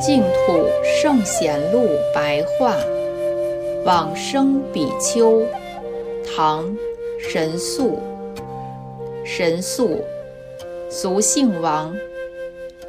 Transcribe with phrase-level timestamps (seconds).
[0.00, 2.74] 净土圣贤录白话，
[3.84, 5.42] 往生比丘，
[6.24, 6.74] 唐，
[7.18, 7.98] 神速。
[9.26, 10.02] 神速，
[10.88, 11.94] 俗姓王，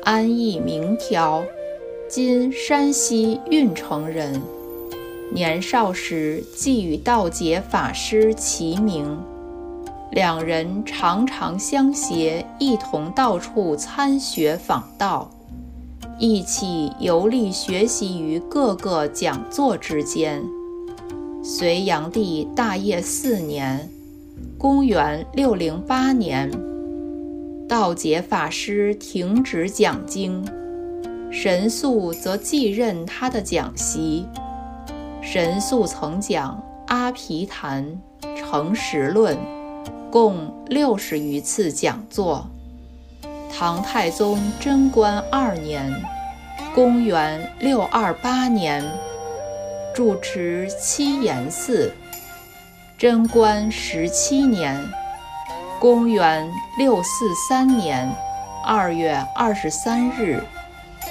[0.03, 1.43] 安邑明条，
[2.07, 4.41] 今山西运城人。
[5.33, 9.19] 年少时即与道解法师齐名，
[10.11, 15.29] 两人常常相携，一同到处参学访道。
[16.23, 20.43] 一起游历学习于各个讲座之间。
[21.43, 23.89] 隋炀帝大业四年
[24.55, 26.51] （公元608年），
[27.67, 30.47] 道解法师停止讲经，
[31.31, 34.27] 神速则继任他的讲席。
[35.23, 36.63] 神速曾讲
[36.93, 37.83] 《阿毗昙》
[38.37, 39.35] 《诚实论》，
[40.11, 42.47] 共六十余次讲座。
[43.53, 45.93] 唐太宗贞观二年
[46.73, 48.83] （公元628年），
[49.93, 51.93] 住持七言寺。
[52.97, 54.75] 贞观十七年
[55.79, 58.11] （公元643年）
[58.65, 60.43] 二月二十三日，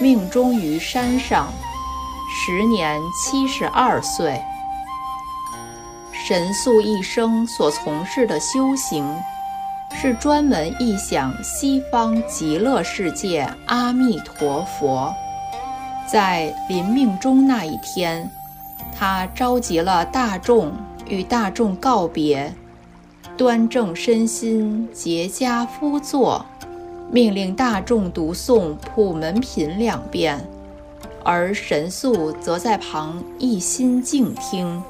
[0.00, 1.52] 命终于山上，
[2.32, 4.40] 时年七十二岁。
[6.12, 9.04] 神速一生所从事的修行。
[10.02, 15.14] 是专门臆想西方极乐世界阿弥陀佛。
[16.10, 18.30] 在临命终那一天，
[18.96, 20.72] 他召集了大众，
[21.06, 22.50] 与大众告别，
[23.36, 26.46] 端正身心，结跏趺坐，
[27.10, 30.40] 命令大众读诵《普门品》两遍，
[31.22, 34.82] 而神速则在旁一心静听。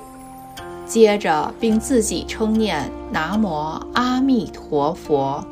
[0.90, 5.44] 接着，并自己称念“南无阿弥陀佛”，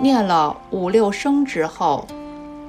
[0.00, 2.06] 念了五六声之后，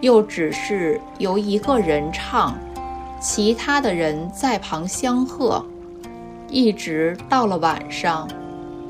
[0.02, 2.58] 又只是由一个人唱，
[3.20, 5.64] 其他的人在旁相和，
[6.50, 8.28] 一直到了晚上，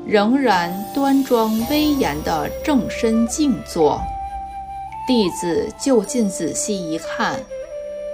[0.06, 4.00] 仍然端庄威严的正身静坐。
[5.06, 7.38] 弟子就近仔细一看，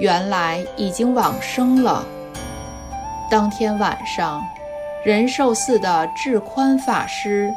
[0.01, 2.05] 原来已经往生了。
[3.31, 4.43] 当天晚上。
[5.03, 7.50] 仁寿寺的智宽法师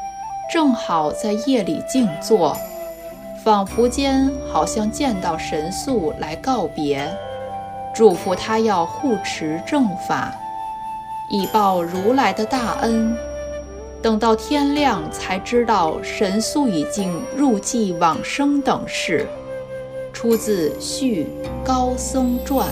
[0.49, 2.55] 正好在夜里静坐，
[3.43, 7.05] 仿佛间好像见到神速来告别，
[7.93, 10.33] 嘱咐他要护持正法，
[11.29, 13.13] 以报如来的大恩。
[14.01, 19.27] 等到天亮才知道神速已经入寂往生等事。
[20.13, 21.27] 出自《续
[21.65, 22.69] 高僧传》。